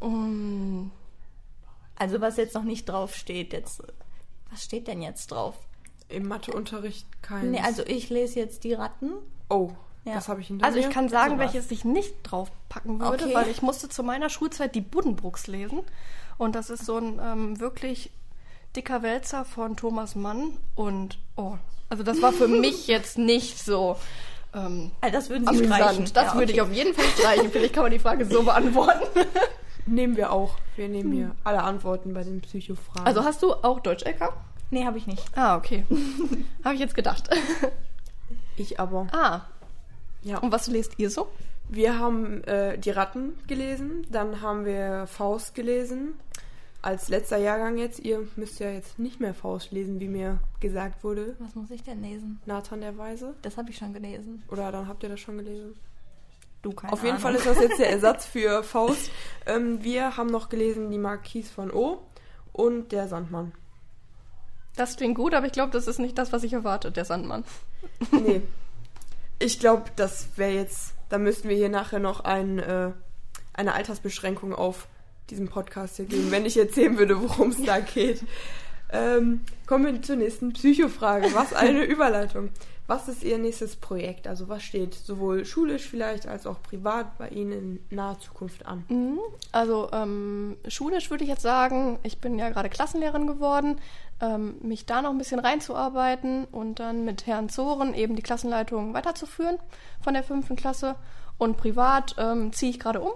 [0.00, 0.90] um,
[1.96, 3.82] also was jetzt noch nicht drauf steht, jetzt
[4.50, 5.54] was steht denn jetzt drauf?
[6.08, 7.50] Im Matheunterricht kein.
[7.50, 9.12] Nee, also ich lese jetzt die Ratten.
[9.50, 9.72] Oh,
[10.04, 10.14] ja.
[10.14, 10.86] das habe ich hinter Also mir.
[10.86, 13.34] ich kann sagen, so welches ich nicht draufpacken würde, okay.
[13.34, 15.80] weil ich musste zu meiner Schulzeit die Buddenbrooks lesen.
[16.38, 18.10] Und das ist so ein ähm, wirklich
[18.76, 20.56] dicker Wälzer von Thomas Mann.
[20.74, 21.56] Und oh,
[21.88, 23.96] also das war für mich jetzt nicht so.
[24.54, 26.04] Ähm, also das würden Sie streichen.
[26.04, 26.38] Das ja, okay.
[26.38, 27.50] würde ich auf jeden Fall streichen.
[27.50, 29.04] Vielleicht kann man die Frage so beantworten.
[29.88, 30.56] Nehmen wir auch.
[30.76, 33.06] Wir nehmen hier alle Antworten bei den Psychofragen.
[33.06, 34.32] Also hast du auch Deutsch-LK?
[34.70, 35.24] Nee, habe ich nicht.
[35.34, 35.84] Ah, okay.
[36.64, 37.30] habe ich jetzt gedacht.
[38.56, 39.06] Ich aber.
[39.12, 39.42] Ah.
[40.22, 40.38] Ja.
[40.38, 41.28] Und was lest ihr so?
[41.68, 46.14] Wir haben äh, die Ratten gelesen, dann haben wir Faust gelesen.
[46.80, 51.02] Als letzter Jahrgang jetzt, ihr müsst ja jetzt nicht mehr Faust lesen, wie mir gesagt
[51.04, 51.36] wurde.
[51.38, 52.40] Was muss ich denn lesen?
[52.46, 53.34] Nathan der Weise.
[53.42, 54.42] Das habe ich schon gelesen.
[54.48, 55.74] Oder dann habt ihr das schon gelesen?
[56.62, 57.22] Du, keine Auf jeden Ahnung.
[57.22, 59.10] Fall ist das jetzt der Ersatz für Faust.
[59.46, 62.02] Ähm, wir haben noch gelesen die Marquise von O
[62.52, 63.52] und der Sandmann.
[64.76, 67.44] Das klingt gut, aber ich glaube, das ist nicht das, was ich erwarte, der Sandmann.
[68.12, 68.42] Nee.
[69.40, 72.92] Ich glaube, das wäre jetzt, da müssten wir hier nachher noch ein, äh,
[73.54, 74.86] eine Altersbeschränkung auf
[75.30, 78.22] diesem Podcast hier geben, wenn ich erzählen würde, worum es da geht.
[78.90, 81.28] Ähm, kommen wir zur nächsten Psychofrage.
[81.34, 82.50] Was eine Überleitung.
[82.88, 84.26] Was ist Ihr nächstes Projekt?
[84.26, 87.52] Also was steht sowohl schulisch vielleicht als auch privat bei Ihnen
[87.90, 88.86] in naher Zukunft an?
[88.88, 89.18] Mhm.
[89.52, 93.78] Also ähm, schulisch würde ich jetzt sagen, ich bin ja gerade Klassenlehrerin geworden,
[94.22, 98.94] ähm, mich da noch ein bisschen reinzuarbeiten und dann mit Herrn Zoren eben die Klassenleitung
[98.94, 99.58] weiterzuführen
[100.00, 100.96] von der fünften Klasse.
[101.36, 103.12] Und privat ähm, ziehe ich gerade um.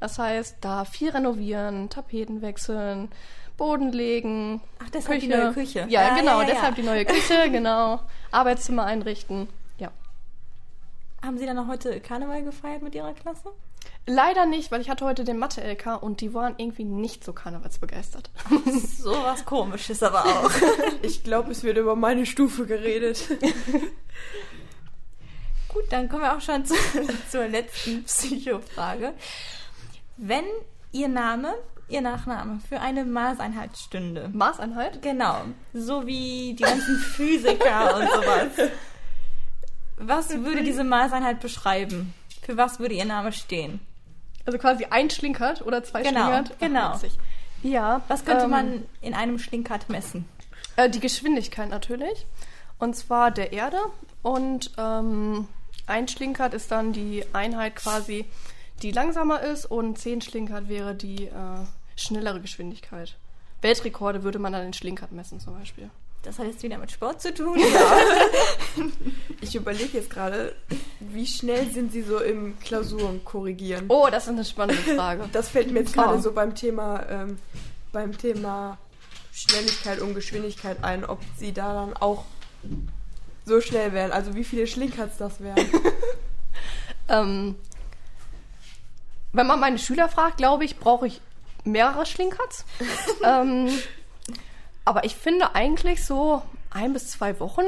[0.00, 3.10] Das heißt, da viel renovieren, Tapeten wechseln,
[3.56, 4.60] Boden legen.
[4.82, 5.32] Ach, deshalb Küche.
[5.32, 5.86] die neue Küche.
[5.88, 8.00] Ja, ja genau, ja, ja, deshalb die neue Küche, genau.
[8.30, 9.48] Arbeitszimmer einrichten.
[9.78, 9.90] Ja.
[11.22, 13.50] Haben Sie dann noch heute Karneval gefeiert mit Ihrer Klasse?
[14.06, 18.30] Leider nicht, weil ich hatte heute den Mathe-LK und die waren irgendwie nicht so karnevalsbegeistert.
[18.98, 20.50] so was komisches aber auch.
[21.02, 23.26] ich glaube, es wird über meine Stufe geredet.
[25.68, 26.74] Gut, dann kommen wir auch schon zu,
[27.30, 29.14] zur letzten Psychofrage.
[30.16, 30.44] Wenn
[30.92, 31.54] Ihr Name
[31.88, 34.30] Ihr Nachname für eine Maßeinheit stünde.
[34.32, 35.02] Maßeinheit?
[35.02, 35.42] Genau.
[35.72, 38.70] So wie die ganzen Physiker und sowas.
[39.98, 42.14] Was würde diese Maßeinheit beschreiben?
[42.42, 43.80] Für was würde Ihr Name stehen?
[44.46, 46.58] Also quasi ein Schlinkert oder zwei genau, Schlinkert?
[46.58, 46.98] Genau.
[47.62, 48.02] Ja.
[48.08, 50.26] Was könnte ähm, man in einem Schlinkert messen?
[50.76, 52.26] Äh, die Geschwindigkeit natürlich.
[52.78, 53.78] Und zwar der Erde.
[54.22, 55.48] Und ähm,
[55.86, 58.26] ein Schlinkert ist dann die Einheit quasi
[58.84, 61.30] die langsamer ist und 10 Schlinkert wäre die äh,
[61.96, 63.16] schnellere Geschwindigkeit.
[63.62, 65.88] Weltrekorde würde man dann in Schlinkert messen zum Beispiel.
[66.22, 67.58] Das hat jetzt wieder mit Sport zu tun.
[67.58, 67.98] Ja.
[69.40, 70.54] ich überlege jetzt gerade,
[71.00, 73.86] wie schnell sind Sie so im Klausuren korrigieren?
[73.88, 75.28] Oh, das ist eine spannende Frage.
[75.32, 76.20] Das fällt mir jetzt gerade oh.
[76.20, 77.38] so beim Thema, ähm,
[77.90, 78.76] beim Thema
[79.32, 82.26] Schnelligkeit und Geschwindigkeit ein, ob Sie da dann auch
[83.46, 84.12] so schnell wären.
[84.12, 85.66] Also wie viele Schlinkerts das wären.
[87.08, 87.54] ähm,
[89.34, 91.20] wenn man meine Schüler fragt, glaube ich, brauche ich
[91.64, 92.64] mehrere Schlinkerts.
[93.24, 93.68] ähm,
[94.84, 97.64] aber ich finde eigentlich so ein bis zwei Wochen,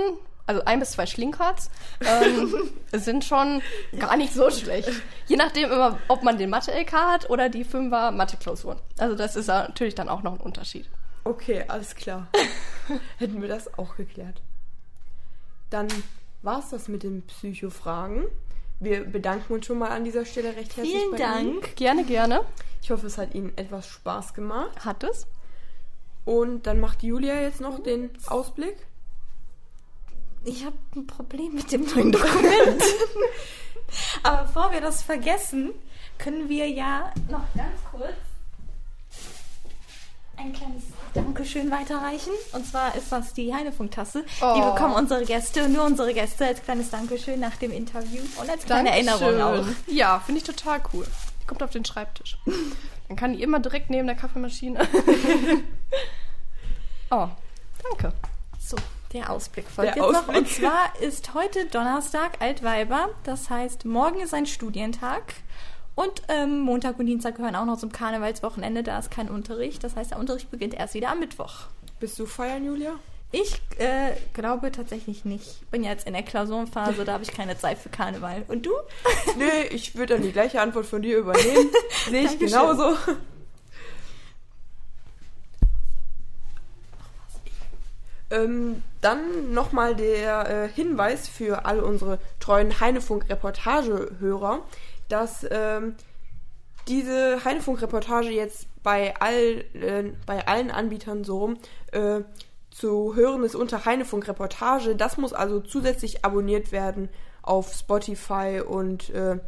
[0.46, 2.55] also ein bis zwei Schlinkerts, ähm,
[2.92, 3.62] sind schon
[3.98, 4.90] gar nicht so schlecht.
[5.26, 8.79] Je nachdem immer, ob man den Mathe-LK hat oder die Fünfer Mathe-Klausuren.
[8.98, 10.88] Also das ist natürlich dann auch noch ein Unterschied.
[11.24, 12.29] Okay, alles klar.
[13.18, 14.40] Hätten wir das auch geklärt.
[15.70, 15.88] Dann
[16.42, 18.26] war es das mit den Psychofragen.
[18.78, 20.96] Wir bedanken uns schon mal an dieser Stelle recht herzlich.
[20.96, 21.46] Vielen Dank.
[21.46, 21.74] Ihnen.
[21.76, 22.40] Gerne, gerne.
[22.82, 24.84] Ich hoffe, es hat Ihnen etwas Spaß gemacht.
[24.84, 25.26] Hat es.
[26.24, 28.76] Und dann macht Julia jetzt noch den Ausblick.
[30.44, 32.82] Ich habe ein Problem mit dem neuen Dokument.
[34.22, 35.72] Aber bevor wir das vergessen,
[36.18, 38.14] können wir ja noch ganz kurz
[40.37, 40.83] ein kleines
[41.14, 42.33] Dankeschön weiterreichen.
[42.53, 44.25] Und zwar ist das die Heinefunk-Tasse.
[44.40, 44.55] Oh.
[44.57, 48.64] Die bekommen unsere Gäste, nur unsere Gäste, als kleines Dankeschön nach dem Interview und als
[48.64, 49.25] kleine Dankeschön.
[49.38, 49.66] Erinnerung auch.
[49.87, 51.07] Ja, finde ich total cool.
[51.42, 52.38] Die kommt auf den Schreibtisch.
[53.09, 54.87] Dann kann die immer direkt neben der Kaffeemaschine.
[57.11, 57.29] Oh,
[57.85, 58.12] danke.
[58.59, 58.77] So,
[59.12, 60.18] der Ausblick folgt Der jetzt noch.
[60.22, 60.37] Ausblick.
[60.38, 63.11] Und zwar ist heute Donnerstag, Altweiber.
[63.22, 65.35] Das heißt, morgen ist ein Studientag.
[65.96, 68.82] Und ähm, Montag und Dienstag gehören auch noch zum Karnevalswochenende.
[68.82, 69.82] Da ist kein Unterricht.
[69.82, 71.64] Das heißt, der Unterricht beginnt erst wieder am Mittwoch.
[71.98, 72.92] Bist du feiern, Julia?
[73.32, 75.46] Ich äh, glaube tatsächlich nicht.
[75.62, 78.44] Ich bin ja jetzt in der Klausurenphase, da habe ich keine Zeit für Karneval.
[78.48, 78.72] Und du?
[79.38, 81.70] Nee, ich würde dann die gleiche Antwort von dir übernehmen.
[82.11, 82.48] Sehe ich Dankeschön.
[82.48, 82.96] genauso.
[88.30, 94.61] Ähm, dann nochmal der äh, Hinweis für alle unsere treuen Heinefunk-Reportage-Hörer,
[95.08, 95.94] dass ähm,
[96.88, 101.58] diese Heinefunk-Reportage jetzt bei, all, äh, bei allen Anbietern so rum
[101.92, 102.20] äh,
[102.70, 104.96] zu hören ist unter Heinefunk-Reportage.
[104.96, 107.08] Das muss also zusätzlich abonniert werden
[107.42, 109.38] auf Spotify und äh,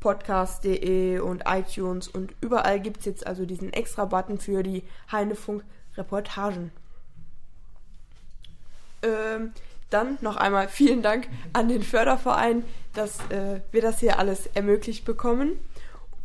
[0.00, 6.70] podcast.de und iTunes und überall gibt es jetzt also diesen extra Button für die Heinefunk-Reportagen.
[9.02, 9.52] Ähm,
[9.90, 12.64] dann noch einmal vielen Dank an den Förderverein,
[12.96, 15.58] dass äh, wir das hier alles ermöglicht bekommen.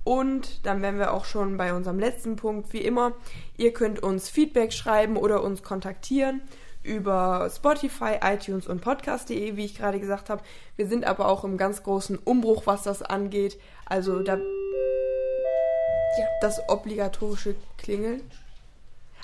[0.04, 2.74] Und dann wären wir auch schon bei unserem letzten Punkt.
[2.74, 3.14] Wie immer,
[3.58, 6.42] ihr könnt uns Feedback schreiben oder uns kontaktieren
[6.84, 10.42] über Spotify, iTunes und podcast.de, wie ich gerade gesagt habe.
[10.76, 13.60] Wir sind aber auch im ganz großen Umbruch, was das angeht.
[13.86, 16.26] Also da Ja.
[16.42, 18.22] das obligatorische Klingeln.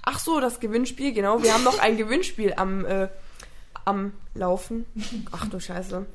[0.03, 1.41] Ach so, das Gewinnspiel, genau.
[1.43, 3.07] Wir haben noch ein Gewinnspiel am, äh,
[3.87, 4.85] am Laufen.
[5.31, 6.05] Ach du Scheiße.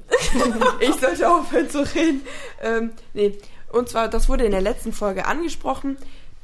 [0.80, 2.22] ich sollte aufhören zu reden.
[2.62, 3.38] Ähm, nee.
[3.70, 5.96] Und zwar, das wurde in der letzten Folge angesprochen,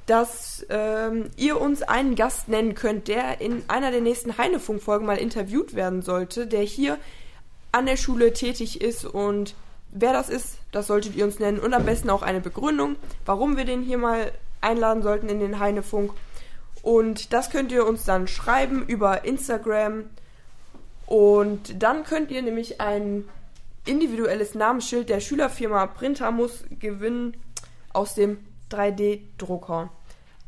[0.06, 5.18] dass ähm, ihr uns einen Gast nennen könnt, der in einer der nächsten Heinefunk-Folgen mal
[5.18, 6.96] interviewt werden sollte, der hier
[7.72, 9.54] an der Schule tätig ist und
[9.90, 13.58] wer das ist, das solltet ihr uns nennen und am besten auch eine Begründung, warum
[13.58, 16.12] wir den hier mal einladen sollten in den Heinefunk.
[16.82, 20.04] Und das könnt ihr uns dann schreiben über Instagram.
[21.09, 23.27] Und dann könnt ihr nämlich ein
[23.87, 27.35] individuelles Namensschild der Schülerfirma Printamus gewinnen
[27.94, 28.37] aus dem
[28.71, 29.88] 3D-Drucker.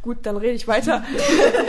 [0.00, 1.02] Gut, dann rede ich weiter.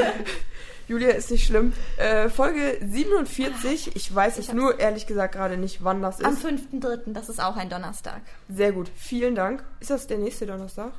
[0.88, 1.74] Julia, ist nicht schlimm.
[1.98, 3.96] Äh, Folge 47.
[3.96, 6.46] Ich weiß ich nur ehrlich gesagt gerade nicht, wann das Am ist.
[6.46, 8.22] 5.3., das ist auch ein Donnerstag.
[8.50, 8.92] Sehr gut.
[8.96, 9.64] Vielen Dank.
[9.80, 10.92] Ist das der nächste Donnerstag?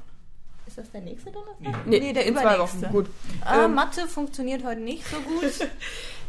[0.70, 1.84] Ist das der nächste Donnerstag?
[1.84, 2.82] Nee, der in zwei übernächste.
[2.82, 2.92] Wochen.
[2.92, 3.06] Gut.
[3.44, 5.68] Äh, Ähm, Mathe funktioniert heute nicht so gut.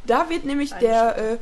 [0.08, 1.38] Da wird nämlich der äh,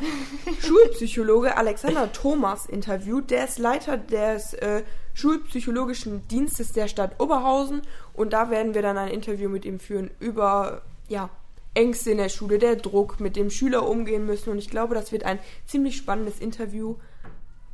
[0.59, 3.31] Schulpsychologe Alexander Thomas interviewt.
[3.31, 4.83] Der ist Leiter des äh,
[5.13, 7.83] Schulpsychologischen Dienstes der Stadt Oberhausen
[8.13, 11.29] und da werden wir dann ein Interview mit ihm führen über ja,
[11.73, 15.13] Ängste in der Schule, der Druck, mit dem Schüler umgehen müssen und ich glaube, das
[15.13, 16.95] wird ein ziemlich spannendes Interview.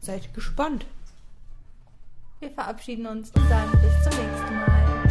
[0.02, 0.86] Seid gespannt.
[2.40, 4.45] Wir verabschieden uns und sagen bis zum nächsten Mal.